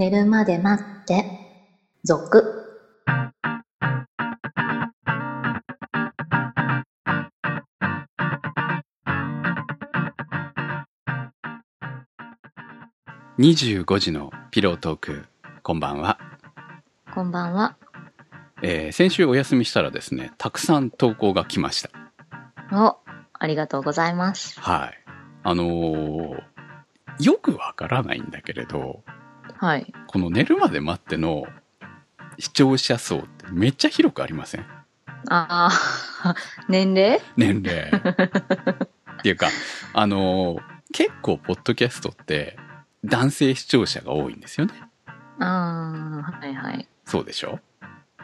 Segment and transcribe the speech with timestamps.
[0.00, 1.26] 寝るまで待って、
[2.04, 2.42] 続。
[13.38, 15.26] 25時のピロートーク、
[15.62, 16.18] こんばんは。
[17.12, 17.76] こんばんは。
[18.62, 21.90] えー先週お休みしたらですね、たくさん投稿が来ました。
[22.72, 22.96] お、
[23.34, 24.58] ありがとうございます。
[24.58, 24.98] はい。
[25.42, 26.42] あのー
[27.20, 29.02] よくわからないんだけれど、
[29.60, 29.92] はい。
[30.06, 31.44] この寝るまで待っての
[32.38, 34.64] 視聴者層ってめっちゃ広くありません？
[35.28, 35.68] あ
[36.24, 36.34] あ、
[36.68, 37.20] 年齢？
[37.36, 37.90] 年齢。
[37.92, 39.48] っていうか、
[39.92, 40.62] あのー
[40.92, 42.58] 結構ポッドキャストって
[43.04, 44.72] 男性視聴者が多いんですよね。
[45.38, 46.88] ああ、はいはい。
[47.04, 47.60] そうでしょ？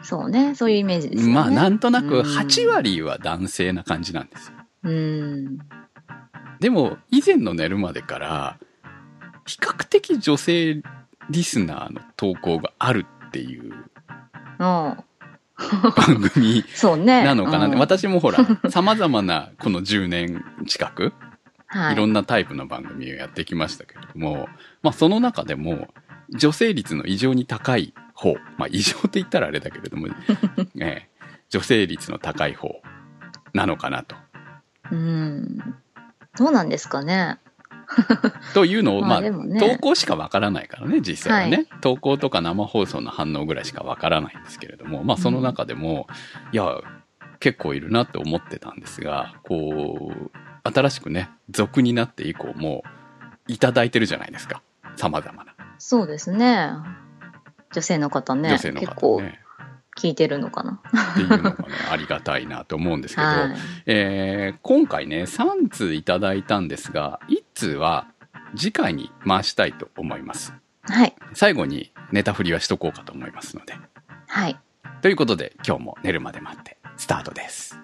[0.01, 1.33] そうね、そういうイメージですよね。
[1.33, 4.57] まあなんとなくうん8割は男性な感じなんですよ。
[4.83, 5.57] うん。
[6.59, 8.57] でも以前の寝るまでから
[9.45, 10.81] 比較的女性
[11.29, 13.83] リスナーの投稿があるっていううん。
[14.59, 15.03] 番
[16.31, 17.23] 組そうね。
[17.23, 21.13] なのかなって、うん私もほら様々なこの10年近く
[21.67, 24.47] はいろんなタイプの番組をやってきましたけれども、
[24.83, 25.87] まあその中でも
[26.29, 30.07] 女性率の異常に高い方まあ異常って言ったらあれだけれども、
[30.79, 31.09] ええ
[31.49, 32.81] 女性率の高い方
[33.53, 34.15] なのかなと。
[34.91, 35.75] うん。
[36.37, 37.39] どうなんですかね。
[38.53, 46.07] というのを、ままあ、ね投稿しかわからないからね、実際はね、はい投稿とか生放送の反応ぐらいしかわからないんですけれども、まあ、その中でも、
[46.51, 46.81] いや、
[47.39, 50.31] 結構いるなって思ってたんですが、こう、
[50.63, 52.83] 新しくね、俗になって以降も、
[53.47, 54.61] いただいてるじゃないですか。
[54.97, 55.55] 様々な。
[55.77, 56.71] そうですね。
[57.71, 58.49] 女性の方ね。
[58.49, 59.39] 女性の結構方ね。
[59.97, 60.79] 聞いてるのかな。
[61.11, 61.55] っていうのがね、
[61.91, 63.57] ありがたいなと思うんですけど、 はい。
[63.87, 68.05] えー今回ね、3通いただいたんですが、1通は
[68.55, 70.53] 次回に回したいと思います。
[70.83, 71.15] はい。
[71.33, 73.73] 最後にネタ振りはしとこうかと思いますので。
[74.27, 74.59] はい。
[75.01, 77.79] ということで今日も寝るまで待ってスタートです。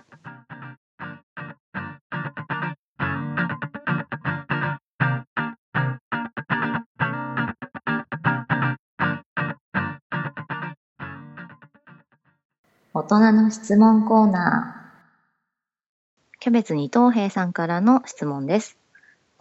[12.93, 16.39] 大人の質問コーナー。
[16.39, 18.82] キャベツ二等兵さんからの質問です。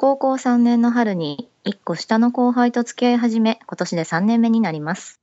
[0.02, 5.20] 高校3年の春に1個下の後輩と付き合い始め、今年で3年目になります。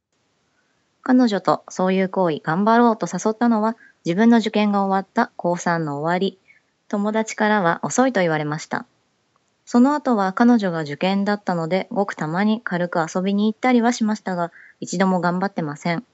[1.01, 3.75] 彼女とそういう行為頑張ろうと誘ったのは
[4.05, 6.39] 自分の受験が終わった高3の終わり。
[6.87, 8.85] 友達からは遅いと言われました。
[9.65, 16.05] その後は彼女が受験だったので、ごくたまに軽く遊びに行ったりはしましたが、一度も頑張ってません。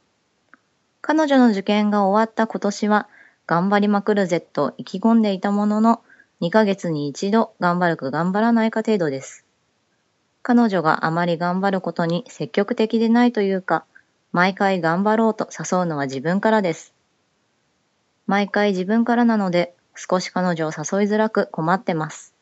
[1.01, 3.07] 彼女の受験が終わった今年は、
[3.45, 6.01] 頑張りまくるぜと意気込んでいたものの、
[6.41, 9.45] 2ヶ月に一度頑張るか頑張らないか程度です。
[10.43, 13.85] 彼女があまり頑張ることに積極的でないというか、
[14.31, 16.93] 毎回頑張ろうと誘うのは自分からです。
[18.27, 22.35] 毎回自分からなので、少し彼女を誘いづらく困ってます。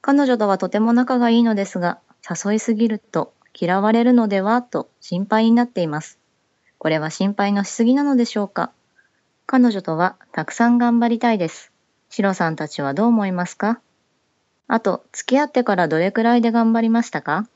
[0.00, 1.98] 彼女とはとても仲がいいのですが、
[2.28, 6.18] 誘いすぎると嫌われるのではと心配になっています。
[6.78, 8.70] これは心配のしすぎなのでしょうか
[9.46, 11.71] 彼女とはたくさん頑張りたいです。
[12.14, 13.80] シロさんたちはどう思いますか？
[14.68, 17.48] あと、付き合ってからどれくらいで頑張りましたか？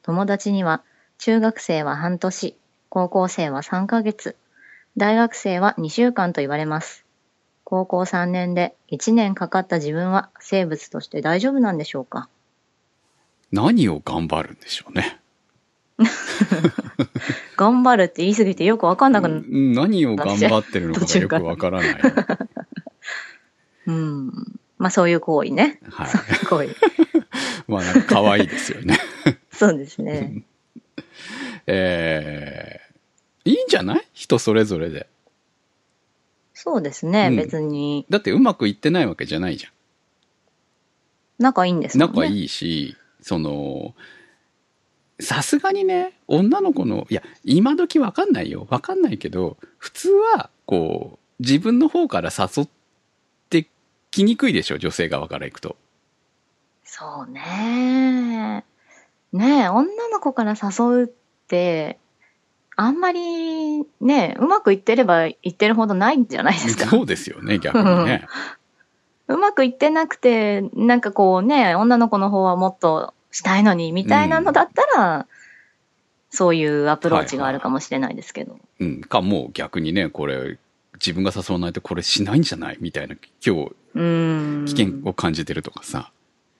[0.00, 0.82] 友達には、
[1.18, 2.56] 中学生は半年、
[2.88, 4.36] 高校生は3ヶ月、
[4.96, 7.04] 大学生は2週間と言われます。
[7.64, 12.30] 高校3年で1年かかった自分は生物として大丈夫なんでしょうか？
[13.52, 15.18] 何を頑張るんでしょうね。
[17.58, 19.42] 頑張るって言い過ぎてよくわかんなくな
[19.82, 22.00] 何を頑張ってるのかがよくわからない。
[23.86, 24.32] うん。
[24.78, 25.80] まあそういう行為ね。
[25.90, 26.46] はい。
[26.46, 26.76] 行為。
[27.68, 28.98] まあなんか可愛いですよね。
[29.52, 30.42] そうですね。
[31.66, 34.06] えー、いいんじゃない？
[34.12, 35.06] 人それぞれで。
[36.54, 38.04] そうですね、うん別に。
[38.10, 39.72] だってうまくいってないわけじゃないじゃん。
[41.38, 42.14] 仲いいんですもんね。
[42.20, 43.94] 仲いいし、その、
[45.20, 48.66] さすがにね、女の子の、いや、今時わかんないよ。
[48.70, 52.72] わかんないけど、普通は、こう、自分の方から誘って
[54.10, 55.76] きにくいでしょ、女性側から行くと。
[56.84, 58.64] そうね。
[59.32, 61.08] ねえ、女の子から誘うっ
[61.48, 61.98] て、
[62.76, 66.86] あんまりね、うまくいってればいってるほどないんじゃないですか？
[66.86, 68.26] そうですよね、逆にね。
[69.28, 75.26] うまくいってなくて、なんかこうね、女の子の方はもっとしたいのに、みたいなのだったら、
[76.30, 78.58] そういうアプローチがあるかもしれないですけど。
[78.80, 79.00] うん。
[79.02, 80.58] か、もう逆にね、これ、
[81.04, 83.72] 自分が誘わないとこれしないんじゃないみたいな、今日。
[83.94, 86.12] 危険を感じてるとかさ。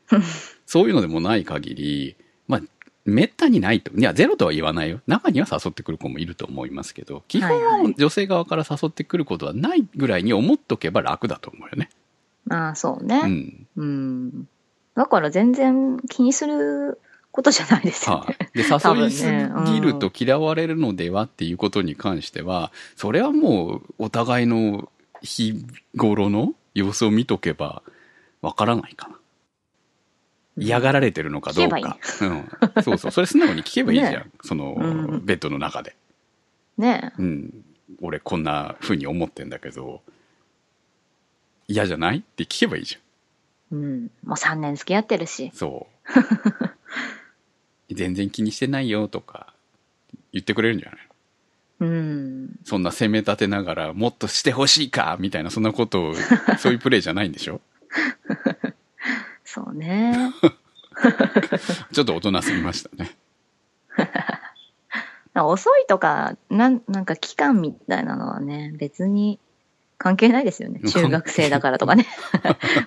[0.67, 2.17] そういうのでもない限り、
[2.49, 2.61] まあ、
[3.05, 3.93] めったにないと。
[3.97, 5.01] いや、ゼロとは言わないよ。
[5.07, 11.91] 中には誘ってくる子もいると思いますけど、基本は女性側から誘ってくることはないぐらいに思っとけば楽だと思うよね。
[12.49, 13.21] ああ、そううね。
[13.23, 13.67] ん。
[13.77, 14.49] うん。
[14.95, 17.01] だから全然気にする
[17.33, 18.37] ことじゃないですよはね。
[18.55, 18.59] い。
[18.63, 24.91] で、多分誘いすねぎると嫌われるのではっていうことに関しては、それはもうお互いの
[25.23, 25.65] 日
[25.97, 27.83] 頃の様子を見とけば
[28.43, 29.17] わからないかな。
[30.57, 31.99] 嫌がられてるのかどう聞けばいいか。
[32.23, 32.83] うん。
[32.83, 33.11] そうそう。
[33.13, 34.13] それ素直に聞けばいいじゃん。
[34.15, 34.85] ねその、う
[35.19, 35.97] んベッドの中で。
[36.77, 37.65] ねうん。
[38.03, 40.03] 俺こんな風に思ってんだけど、
[41.69, 42.19] 嫌じゃない？
[42.19, 43.79] って聞けばいいじゃん。
[43.79, 44.01] うん。
[44.25, 45.51] もう3年付き合ってるし。
[45.55, 46.11] そう。
[47.95, 49.53] 全然気にしてないよとか
[50.33, 51.01] 言ってくれるんじゃない？
[51.81, 52.59] うん。
[52.65, 56.15] そんな責め立てながらもっとしてほしいかみたいなそんなことを、
[56.59, 57.61] そういうプレイじゃないんでしょ？
[59.45, 60.33] そうね。
[61.93, 63.17] ちょっと大人すぎましたね。
[65.35, 69.39] 遅いとか、なん、なんか期間みたいなのはね、別に
[69.97, 70.81] 関係ないですよね。
[70.91, 72.07] 中学生だからとかね。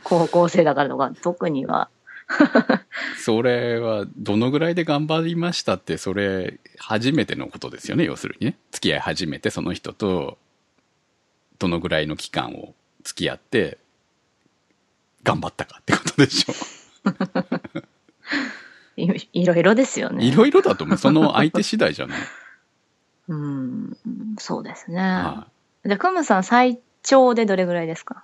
[0.04, 1.90] 高校生だからとか、特には。
[3.18, 8.58] それはどのぐらいで頑張りましたって、それ初めてのことですよね、要するにね。
[8.72, 10.38] 付き合い始めてその人と
[11.60, 12.74] どのぐらいの期間を
[13.04, 13.78] 付き合って
[15.24, 16.54] 頑張ったかってことでしょ。
[18.96, 20.26] いいろいろですよね。
[20.26, 20.98] いろいろだと思う。
[20.98, 22.20] その相手次第じゃない？
[23.30, 23.98] うん。
[24.38, 25.00] そうですね。
[25.02, 25.54] はい
[25.86, 28.24] じゃあ、クムさん最長でどれぐらいですか？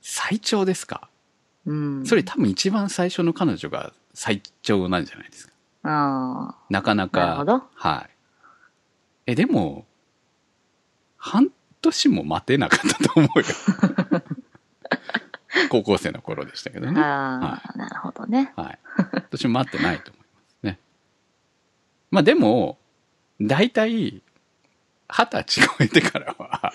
[0.00, 1.08] 最長ですか？
[1.66, 2.06] うん。
[2.06, 5.52] それ多分一番最初の彼女が最長なんじゃないですか。
[5.82, 7.20] あなかなか。
[7.20, 8.10] なるほどはい。
[9.26, 9.86] え、でも、
[11.16, 13.44] 半年も待てなかったと思うよ。
[15.70, 16.92] 高校生の頃でしたけどあ。
[16.92, 17.00] ね。
[17.00, 18.52] ああ、なるほどね。
[18.56, 18.78] はい。
[19.14, 20.78] 私も待ってないと思いますね。
[22.10, 22.78] まあでも、
[23.40, 24.22] 大体、
[25.08, 26.72] 二十歳超えてからは、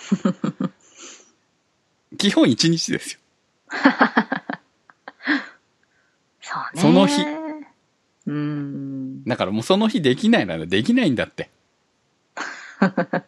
[2.18, 3.20] 基本一日ですよ。
[6.52, 6.82] そうね。
[6.82, 7.22] その日。
[8.28, 9.24] うん。
[9.24, 11.50] だからもうその日できないならできないんだって。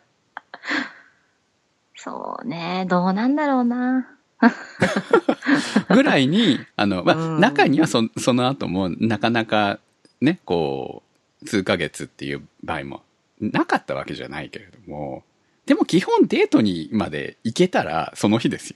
[1.95, 2.85] そうね。
[2.89, 4.09] どうなんだろうな。
[5.89, 9.79] ぐらいに、あの、まあ、うん中にはそその後もなかなか
[10.19, 11.01] ね、こ
[11.41, 13.03] う、数ヶ月っていう場合も
[13.39, 15.23] なかったわけじゃないけれども、
[15.65, 18.75] でも基本デートにまで行けたらその日ですよ。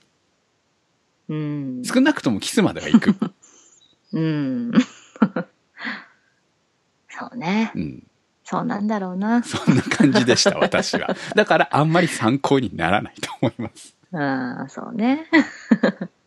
[1.29, 1.83] うん。
[1.83, 3.15] 少なくともキスまでは行く。
[4.17, 4.71] うん。
[7.09, 7.71] そうね。
[7.75, 8.03] うん。
[8.43, 9.43] そうなんだろうな。
[9.43, 11.15] そんな感じでした、私は。
[11.35, 13.95] だからあんまり参考にならないと思います。
[14.13, 15.27] ああ、そうね。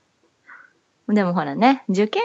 [1.08, 2.22] でもほらね、受験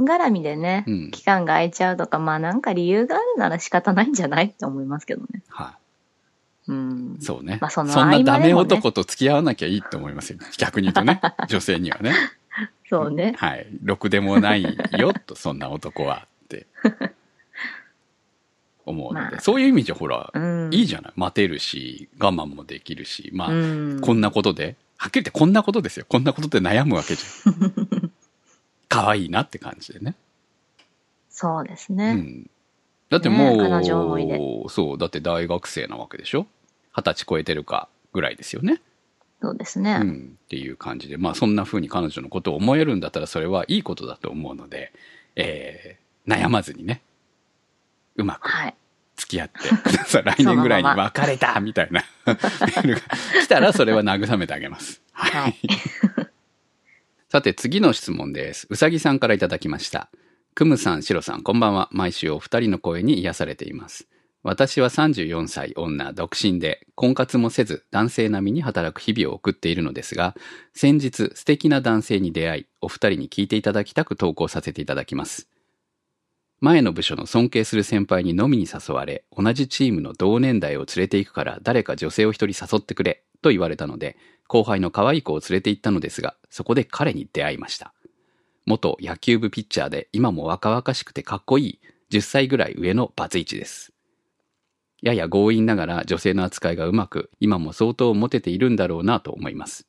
[0.00, 5.42] 絡みでね、うん期間が空いちゃうとか、まあなんか理由があるなら仕方ないんじゃないって思いますけどね。
[5.48, 5.76] は
[6.66, 7.24] うんい。。
[7.24, 7.58] そうね。
[7.60, 10.38] まあそのそんなダメ男と付き合わなきゃいいと思いますよ。
[10.58, 11.20] 逆に言うとね。
[11.48, 12.12] 女性にはね。
[12.88, 13.34] そうね。
[13.38, 13.66] はい。
[13.82, 14.62] ろくでもない
[14.98, 16.66] よ、と、 そんな男は、って。
[18.86, 20.70] 思うので、まあそういう意味じゃほら、うん。
[20.72, 21.12] いいじゃない。
[21.16, 23.54] 待てるし、我慢もできるし、まあ、う
[23.96, 24.00] ん。
[24.00, 26.06] こんなことで、はっきり言ってこんなことですよ。
[26.08, 28.10] こんなことで悩むわけじゃん。
[28.88, 30.14] 可愛いなって感じでね。
[31.30, 32.14] そうですうね。
[32.14, 32.50] ん。
[33.10, 36.46] だってもう、ねそう、だって大学生なわけでしょ？
[36.96, 38.80] 二十歳超えてるかぐらいですよね。
[39.40, 39.98] そうですね。
[40.02, 40.38] うん。
[40.44, 44.92] っていう感じで、まあそんな風に彼女のことを思えるんだったらそれはいいことだと思うので、
[45.36, 47.02] えー、悩まずにね、
[48.16, 48.74] うまくはい。
[49.16, 50.22] 付き合ってください。
[50.24, 53.00] 来年ぐらいに別れたみたいなメールが
[53.42, 55.02] 来たらそれは慰めてあげます。
[55.12, 55.56] はい。
[57.28, 58.66] さて次の質問です。
[58.70, 60.08] うさぎさんからいただきました。
[60.54, 61.88] くむさん、しろさん、こんばんは。
[61.92, 64.08] 毎週お二人の声に癒されています。
[64.44, 70.36] 私は34歳女、独身で、婚活もせず、男性並みに働く日々を送っているのですが、
[70.74, 75.48] 先日素敵な男性に出会い、お二人に聞いていただきたく投稿させていただきます。
[76.60, 84.16] 前の部署の尊敬する先輩に飲みに誘われ、同じチームの同年代を連れて行くから誰か女性を一人誘ってくれ、と言われたので、
[84.46, 87.92] 後輩の可愛い子を連れて行ったのですが、そこで彼に出会いました。
[88.66, 91.80] 元野球部ピッチャーで今も若々しくてかっこいい
[92.10, 93.92] 10歳ぐらい上のバツイチです。
[95.02, 99.86] やや強引ながら女性の扱いがうまく、今も相当モテているんだろうなと思います。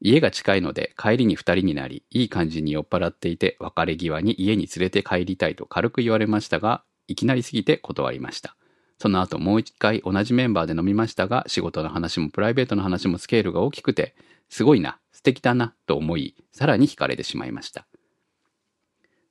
[0.00, 8.56] 家が近いので帰りに二人になり、いい感じに酔っ払っていて別れ際に家に連れて帰りたいと軽く言われましたが、いきなりすぎて断りました。
[8.98, 14.14] その後もう一回同じメンバーで飲みましたが、仕事の話もプライベートの話もスケールが大きくて、
[14.48, 17.86] すごいな、素敵だな、と思い、さらに惹かれてしまいました。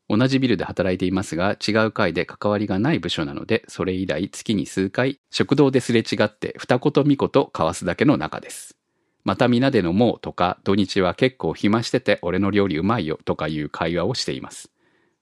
[0.07, 8.77] 同じビルで働いていますが、違う階で関わりがない部署なので、それ以来月に数回、食堂ですれ違って二言三言交わすだけの仲です。
[9.23, 14.69] また皆で飲もうとか、土日は結構暇してて俺の料理うまいよとかいう会話をしています。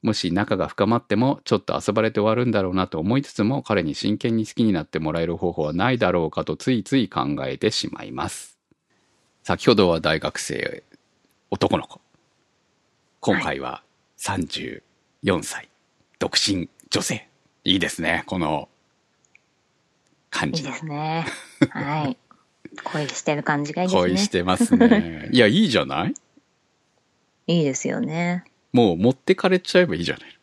[0.01, 8.59] もし仲が深まっても、ちょっと遊ばれて終わるんだろうなと思いつつも、彼に真剣に好きになってもらえる方法はないだろうかとついつい考えてしまいます。
[9.43, 10.83] 先ほどは大学生、
[11.49, 12.01] 男の子。
[13.21, 13.81] 今回は
[14.23, 14.81] 34
[15.43, 15.67] 歳、
[16.17, 17.27] 独身女性。
[17.65, 18.69] いいですね、この
[20.29, 20.73] 感じいいで。
[20.77, 21.25] すね。
[21.71, 22.17] はい。
[22.85, 24.01] 恋してる感じがいいですね。
[24.01, 25.27] 恋してますね。
[25.33, 26.13] いや、いいじゃない？
[27.47, 28.45] いいですよね。
[28.71, 30.39] もう持ってかれちゃえばいいじゃない。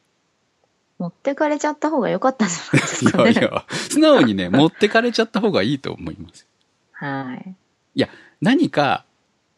[0.99, 3.31] 持ってかれちゃった方が良かったんじゃないですかね。
[3.33, 6.47] いやいや、素直にね、 持ってかれちゃった方がいいと思います。
[6.93, 7.55] はい。
[7.95, 8.11] いや、
[8.43, 9.07] 何か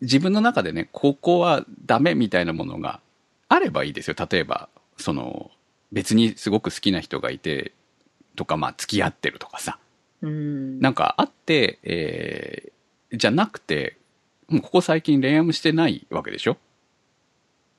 [0.00, 3.00] 自分の中でね、ここはダメみたいなものが
[3.52, 4.16] あればいいですよ。
[4.30, 5.50] 例えば、その、
[5.90, 7.73] 別にすごく好きな人がいて、
[8.37, 9.78] とか、まあ、付き合ってるとかさ。
[10.23, 10.80] うん。
[10.80, 13.97] なんかあって、えー、じゃなくて、
[14.49, 16.56] もうここ最近恋愛もしてないわけでしょ？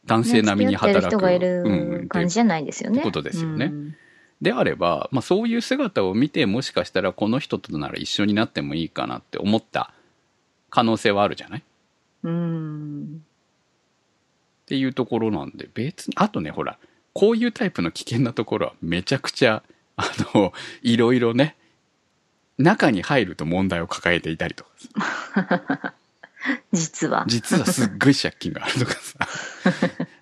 [0.05, 1.03] 男性並みに働く。
[1.03, 2.97] ね人がいうんる感じじゃないですよね。
[2.97, 3.95] ってことですよねうん
[4.41, 9.93] であれば、まあ、そういう姿を見てもしかしたらこの人となら一緒になってもいいかなって思った
[10.69, 11.59] 可能性はあるじゃない？
[11.59, 11.63] っ
[12.23, 13.23] うん。
[14.73, 16.79] ていうところなんで別にあとねほら
[17.13, 19.61] こういうタイプの危険なところはめちゃくちゃ
[19.97, 20.51] あの
[20.81, 21.55] いろいろね
[22.57, 24.69] 中に入ると問題を抱えていたりとか
[25.35, 25.93] さ
[26.73, 27.23] 実は。
[27.27, 29.19] 実はすっごい借金があるとかさ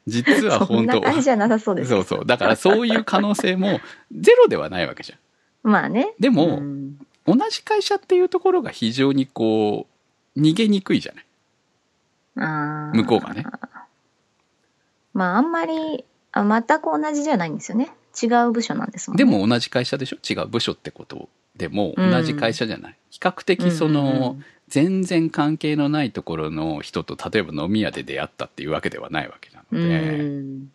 [0.05, 1.89] 実は そん本当な感じじゃなさそうです。
[1.89, 3.79] そうそうだからそういう可能性も
[4.11, 5.19] ゼロではないわけじゃん
[5.71, 6.13] まあね。
[6.19, 9.87] でもうん同じ会社っていうところが非常にこ
[10.35, 11.25] う逃げにくいじゃない
[12.97, 13.45] 向こうがね。
[15.13, 17.91] まあ、あんまり、あ全く同じじゃないんですよね。
[18.21, 19.23] 違う部署なんですもんね。
[19.23, 20.17] でも同じ会社でしょ？
[20.29, 22.11] 違う部署ってことでもうん。
[22.11, 24.45] 同じ会社じゃない、比較的その、うんうんうん。
[24.67, 30.71] 全然関係のないところの人と例えば飲み屋で出会ったっていうわけではないわけなので、うん。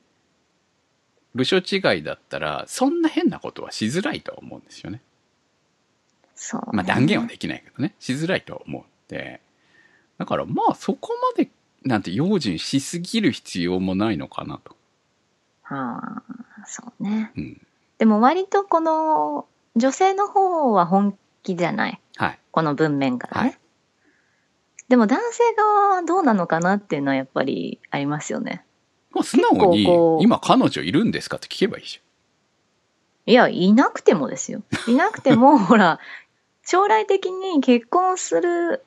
[1.34, 5.00] 部署違いだったらそんな変なことはしづらいとは思うんですよね。
[6.34, 6.66] そう、ね。
[6.72, 7.94] まあ断言はできないけどね。
[7.98, 9.40] しづらいとは思うんで。
[10.18, 11.50] だからまあそこまで
[11.86, 14.76] なんて用心しすぎる必要もないのかなと、
[15.62, 16.22] はあ、
[16.66, 17.32] そうね。
[17.36, 17.66] うん、
[17.98, 22.00] でも割とこの、女性の方は本気じゃない？
[22.16, 23.48] はいこの文面からね。
[23.48, 23.58] はい
[24.88, 28.64] でも男性側はどうなのかなっていうのはやっぱりありますよね。
[29.12, 29.82] もう素直に
[30.22, 32.00] 今彼女いるんですかって聞けばいいじ
[33.26, 34.62] いや、いなくてもですよ。
[34.86, 35.98] いなくても、 ほら、
[36.64, 38.84] 将来的に結婚する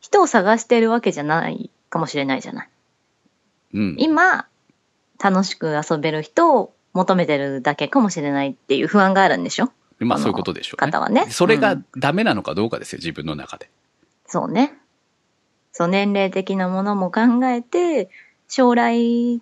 [0.00, 2.68] 人を探してるわけじゃないかもしれないじゃない。
[3.74, 3.96] うん。
[3.98, 4.46] 今、
[5.22, 9.70] 楽しく遊べる人を求めてるだけかもしれないっていう不安があるんでしょ？
[10.00, 10.92] まあそういうことでしょうね。
[10.92, 11.26] 方はね。
[11.30, 13.68] それがうんダメなのかどうかですよ、自分の中で。
[14.26, 14.74] そうね。
[15.72, 18.08] そう、年齢的なものも考えて、
[18.48, 19.40] 将来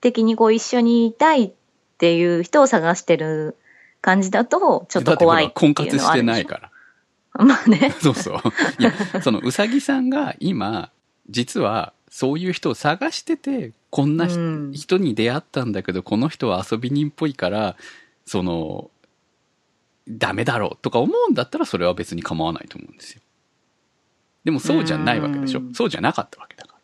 [0.00, 1.52] 的にこう一緒にいたいっ
[1.98, 3.56] ていう人を探してる
[4.00, 6.32] 感じだと、ちょっと怖いだっていう活してのはあるでしょ？
[6.32, 6.70] ないから。
[7.44, 7.94] まあね。
[8.00, 8.38] そうそう。
[8.78, 8.92] いや、
[9.22, 10.90] そのうさぎさんが今、
[11.28, 17.76] 実はそういう人を探してて、こんなひうん人に出会ったんだけど、この人は遊び人っぽいから、
[18.24, 18.90] その、
[20.08, 23.20] ダメだろうとか思うんだったらそれは別に構わないと思うんですよ。
[24.44, 26.78] でもそうじゃないわけでしょうんそうじゃなかったわけだから。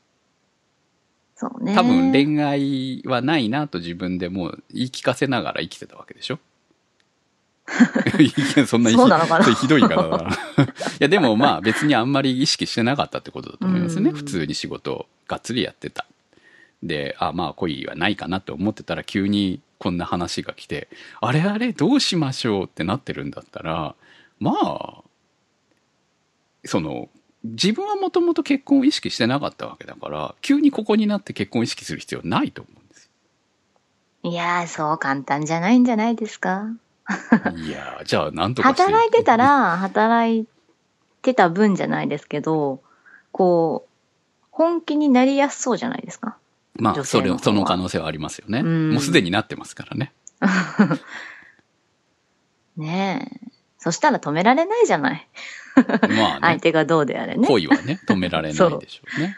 [1.36, 1.74] そうね。
[1.74, 6.40] 多分恋愛はないなと自分でもう言い聞かせながら生きてたわけでしょ
[8.18, 9.44] いやそんなひそうなのかな？
[9.44, 10.30] それひどい言い方だな。
[10.64, 10.66] い
[11.00, 14.10] やでもまあ別にあんまり意識してなかったってことだと思いますね。
[14.10, 16.06] うん普通に仕事をがっつりやってた。
[16.82, 20.88] で、あまあ恋はないかなって思ってたら急にこんな話が来て、
[21.20, 23.94] あれあれどうしましょうってなってるんだったら、
[24.40, 24.94] まあ、
[26.64, 27.08] その、
[27.44, 33.10] 自分はもともと結婚を意識してなかったわけだから、急にここになって結婚を意識する必要ないと思うんです
[34.24, 36.66] いやー、そう簡単じゃないんじゃないですか？
[37.12, 37.56] よ。
[37.56, 38.68] いやーじゃあなんとか。
[38.68, 40.46] 働いてたら、働い
[41.22, 42.82] てた分じゃないですけど、
[43.30, 43.90] こう、
[44.50, 46.36] 本気になりやすそうじゃないですか。
[46.74, 48.60] まあ、それ、その可能性はありますよね。
[48.60, 50.12] うんもうすでになってますからね。
[52.76, 53.52] ねえ。
[53.78, 55.28] そしたら止められないじゃない。
[55.74, 57.46] まあね、 相手がどうであれね。
[57.46, 59.36] 恋はね、止められないでしょうね。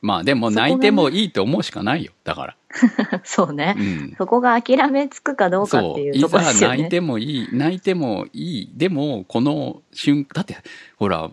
[0.00, 2.12] まあでも泣いてもいいと思うしかないよ。
[2.24, 2.56] だから。
[3.24, 3.82] そうねう。
[3.82, 4.14] ん。
[4.16, 5.94] そこが諦めつくかどうかっ。
[5.94, 6.76] ていういざところですよね。
[6.76, 8.72] 泣いてもいい、泣いてもいい。
[8.76, 10.56] でも、この瞬だって、
[10.96, 11.30] ほら、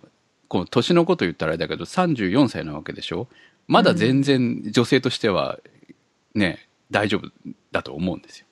[0.47, 3.27] この年のこと言ったらあれだけど、34歳なわけでしょ？
[3.67, 5.59] まだ全然女性としては、
[6.33, 7.29] ね、大丈夫
[7.71, 8.45] だと思うんですよ。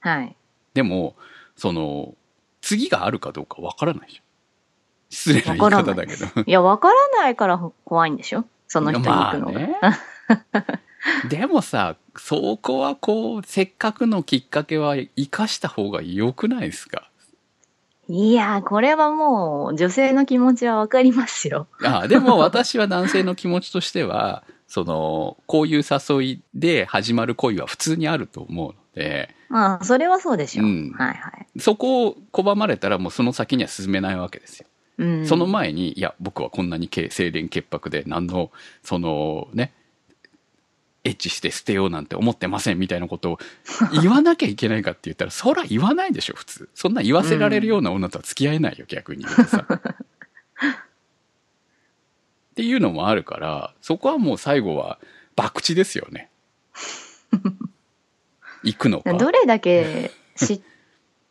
[0.00, 0.36] はい。
[0.74, 1.14] でも、
[1.56, 2.14] その、
[2.60, 4.22] 次があるかどうかわからないじゃん。
[5.10, 6.26] 失礼な言い方だけど。
[6.46, 8.44] いや、わからないから怖いんでしょ？
[8.74, 9.52] その人に行くのが。
[9.52, 9.58] ま
[10.52, 10.66] あね
[11.28, 17.08] でもさ、そこはこう、せっかくのきっかけは生かした方が良くないですか？
[18.08, 21.66] いや、これはもう女性の気持ちはわかりますよ。
[21.84, 30.66] あでも私は男性の気持ちとしては、 その、こういう誘いで始まる恋は普通にあると思うので、まあ、それはそうでしょう。
[30.66, 31.60] うんはいはい。
[31.60, 34.66] そこを拒まれたらもうその先には進めないわけですよ。
[34.98, 35.26] うん。
[35.26, 38.50] その前に、いや、僕はこんなにけ清廉潔白で、何の、
[38.82, 39.72] そのね、
[41.04, 43.38] エッチして捨てようなんて思ってませんみたいなことを
[44.00, 46.68] 言わなきゃいけないかって言ったら、そら言わないでしょ、普通。
[46.74, 49.66] そんな言わせられるような女とは付き合えないよ、逆にさ。
[52.52, 54.98] っていうのもあるから、そこはもう最後は、
[55.36, 56.30] 博打ですよね。
[58.62, 59.12] 行くのか。
[59.14, 60.60] どれだけ知っ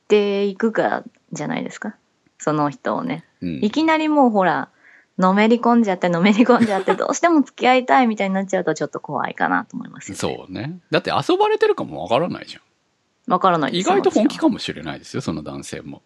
[0.07, 1.95] ていくかじゃないですか。
[2.43, 3.23] その人をね。
[3.41, 4.69] うんいきなりもうほら、
[5.17, 10.17] のめり込んじゃって、のめり込んじゃって、どうしても付き合いたいみたいになっちゃうとちょっと怖いかなと思いますよ、ね。
[10.19, 10.79] そうね。
[10.91, 13.31] だって遊ばれてるかもわからないじゃん。
[13.31, 16.01] わからない意外と本気かもしれないですよ、その男性も。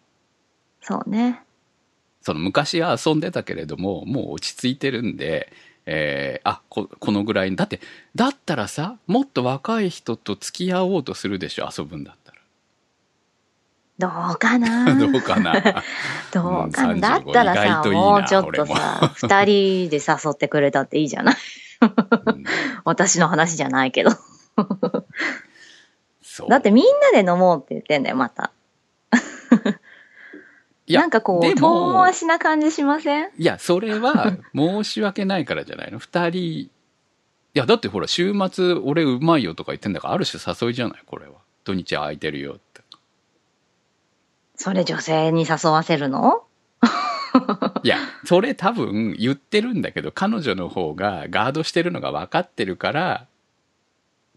[0.80, 1.42] そうね。
[2.22, 5.52] その昔は遊んでたけれども、もう落ち着いてるんで、
[5.86, 7.80] えーあこ、このぐらい、だって、
[8.14, 12.27] だったらさ、もっと若い人と付き合おうとするでしょ、遊ぶんだった
[13.98, 14.84] どうかな？
[14.84, 14.94] ら。
[15.00, 15.52] どうかな？
[16.32, 21.36] どうかな、うんだったら35意さもうちょっとさ、 二人で誘ってくれたっていいじゃない？
[21.82, 22.44] うん
[22.84, 24.10] 私の話じゃないけど。
[26.22, 28.52] そうだってみんなで飲もうって言ってんだよ、また。
[30.88, 33.30] なんかこう、遠回しな感じしません？
[33.36, 35.98] いや、それは申し訳ないからじゃないの？
[35.98, 36.70] 二人、い
[37.54, 41.32] や、だってほら、週末俺うまいよとか言ってんだから、ある種誘いじゃない、これは。
[41.64, 42.67] 土日空いてるよって。
[44.58, 46.42] それ女性に誘わせるの？
[47.84, 53.26] いや、それ多分言ってるんだけど、彼女の方がガードしてるのが分かってるから、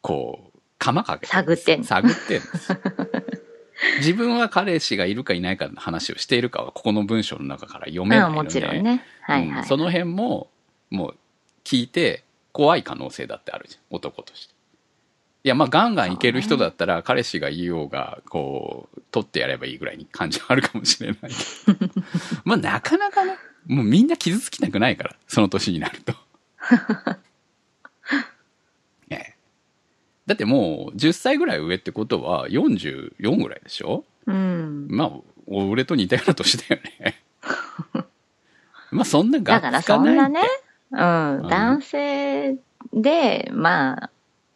[0.02, 1.86] こう、釜かけてる探ってんの？
[1.86, 2.42] 探ってん。
[3.98, 9.04] 自分は彼氏がいるかいないかの話をしているかは、ここの文章の中から読めないうん、ので、もちろんね。
[9.24, 9.62] はいはい。
[9.62, 10.50] うんその辺も、
[10.92, 11.16] もう、
[11.64, 14.54] 聞いて、怖い可能性だってあるじゃん、男として。
[15.44, 21.80] いや、まあ、ガンガンいける人だったら、彼氏が言おうが、こう、取ってやればいいぐらいに感じはあるかもしれないけど。
[22.46, 26.14] まあ、なかなかね、もうみんな傷つきたくないから、その年になると。
[29.10, 29.40] ねえ
[30.28, 34.06] だってもう、10歳ぐらい上ってことは、44ぐらいでしょ？
[34.28, 34.88] うん。
[34.90, 35.12] まあ、
[35.48, 37.24] 俺と似たような年だよね。
[38.92, 40.42] まあ、そんなだからがっつかないそんなね、
[40.92, 41.00] うう
[41.44, 42.58] んん、男性
[42.94, 44.10] で、まあ、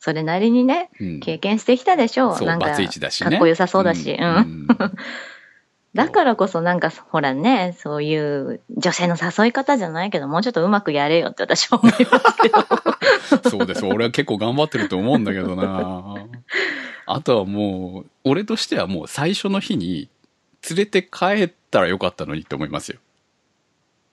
[0.05, 2.37] それなりにね、うん経験してきたでしょう。
[2.37, 2.87] そう、なんか、ね。
[2.87, 4.67] かっこよさそうだし、うん。
[4.67, 4.67] ん
[5.95, 13.49] だからこそなんか、ほらね、そういう女性の誘い方じゃないけど、もうちょっとうまくやれよって私は思いますけど。
[13.49, 13.83] そうです。
[13.83, 16.27] 俺は結構頑張ってると思うんだけどな。
[17.07, 20.07] あとはもう、俺としてはもう最初の日に
[20.69, 22.99] 連れて帰ったらよかったのにって思いますよ。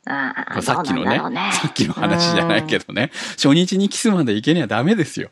[0.07, 3.11] ああ、さっきのねねさっきの話じゃないけどね。
[3.33, 5.31] 初日にキスまで行けにはダメですよ。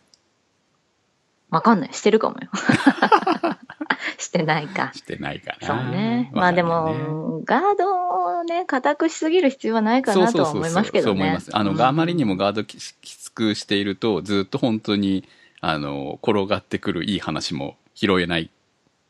[1.51, 1.93] わかんない。
[1.93, 2.49] してるかもよ。
[4.19, 4.93] してないか。
[4.95, 5.67] してないかな。
[5.67, 6.31] そうね。
[6.33, 11.11] まあでも、ガードをね、固くしすぎる必要はないかなとは思いますけどね。
[11.11, 11.51] そう思います。
[11.53, 15.29] あの、うんあまりにもガードききつくしていると、ずっと本当に、
[15.61, 18.51] あの、転がってくるいい話も拾えない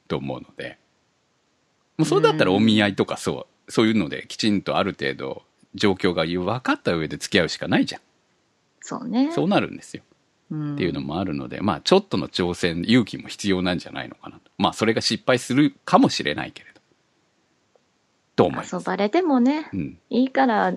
[0.08, 0.78] と思うので。
[1.98, 5.42] もうそれだったらお見合いとかそう、そういうのできちんとある程度
[5.74, 8.00] 状況が分かった上で付き合うしかないじゃん。
[8.80, 9.30] そうね。
[9.32, 10.02] そうなるんですよ。
[10.50, 14.50] うんっていうのもあるので、まあちょっとの挑戦、勇気も必要なんじゃないのかなと。
[14.58, 16.80] まあそれが失敗するかもしれないけれど。
[18.36, 18.74] と思います？
[18.74, 19.98] 遊ばれてもね、うん。
[20.10, 20.72] いいから、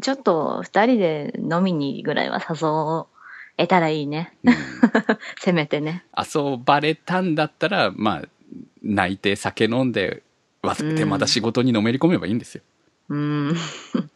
[0.00, 3.06] ちょっと二人で飲みにぐらいは誘
[3.58, 4.36] えたらいいね。
[4.44, 4.54] うん
[5.40, 6.04] せめてね。
[6.16, 8.28] 遊ばれたんだったら、まあ、
[8.82, 10.22] 泣いて酒飲んで
[10.62, 12.62] 忘れてうんまた仕事にのめり込めばいいんですよ。
[13.08, 13.54] うん。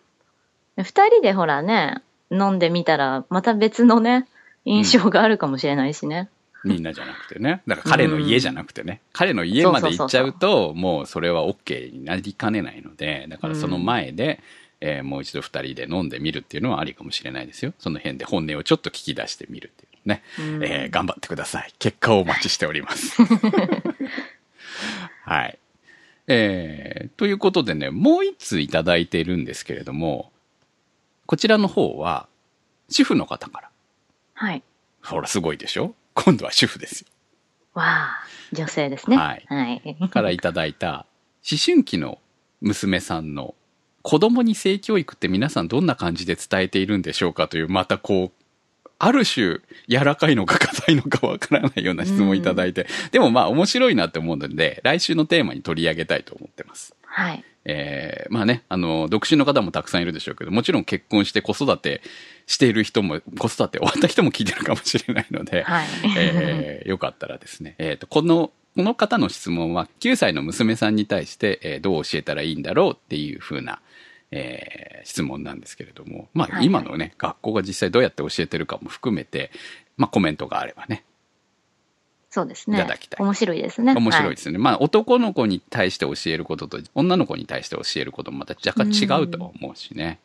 [0.76, 4.26] 二人でほらね、飲んでみたら、また別のね、
[4.64, 6.28] 印象があるかもしれないしね。
[6.64, 7.62] みんなじゃなくてね。
[7.66, 9.00] だから彼の家じゃなくてね。
[9.12, 14.40] 彼の家まで行っちゃうと、もうそれは OK になりかねないので、だからその前で、
[14.82, 17.72] えーもう一度二人で飲んでみるっていうのはありかもしれないですよ。
[17.78, 20.22] その辺で本音をちょっと聞き出してみるっていうね。
[20.38, 21.72] うんえー頑張ってください。
[21.78, 23.22] 結果をお待ちしております。
[25.24, 25.58] はい。
[26.26, 30.32] えーということでね、もう一通いただいているんですけれども、
[31.26, 32.26] こちらの方は、
[32.88, 33.69] 主婦の方から。
[34.40, 34.62] はい。
[35.02, 35.94] ほら、すごいでしょ？
[36.14, 37.08] 今度は主婦ですよ。
[37.74, 38.20] わあ、
[38.52, 39.18] 女性ですね。
[39.18, 40.08] はいはい。
[40.08, 41.04] からいただいた、
[41.50, 42.18] 思春期の
[42.62, 43.54] 娘さんの
[44.00, 56.94] 子供に性教育って皆さんどんな感じで伝えているんでしょうかという、またこう、ある種、柔らかいのか硬いのかわからないような質問をいただいて、でもまあ面白いなって思うので、来週のテーマに取り上げたいと思ってます。
[57.04, 57.44] はい。
[57.64, 62.00] えーまあね、あの、独身の方もたくさんいるでしょうけど、もちろん結婚して子育て
[62.46, 65.86] している人も、子育て終わった人も聞いてるかもしれないので、 はい。
[66.16, 73.80] えーよかったらですね、えっ、と、この、この方の質問は9歳の娘さんに対して、えーどう教えたらいいんだろうっていうふうな、
[74.30, 79.50] えー質問なんですけれども、まあはい今のね、学校が実際どうやって教えてるかも含めて、
[79.96, 81.04] まあコメントがあればね、
[82.30, 82.78] そうですね。
[82.78, 83.94] いただきたい面白いですね。
[83.94, 84.58] 面白いはですね。
[84.58, 90.20] まあ男の子に対して教えることと女の子に対して教えることもまた若干違うと思うしね。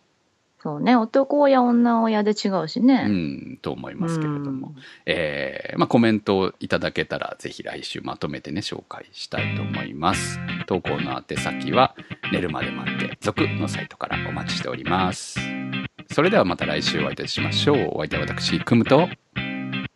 [0.66, 0.96] そうね。
[0.96, 3.06] 男親、女親で違うしうね。
[3.06, 4.70] ん、と思いますけれども。
[4.70, 10.40] うんえーまあ、コメントをいただけたら、ぜひ来週まとめてね、紹介したいと思います。
[10.66, 11.96] 投稿の宛先は、
[12.32, 15.40] 寝るまで待って、続のサイトからお待ちしております。
[16.12, 17.90] それではまた来週お会いいたしましょう。
[17.92, 19.08] お相手は私、くむと、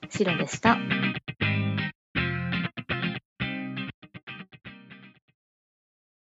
[0.10, 0.78] 白でした。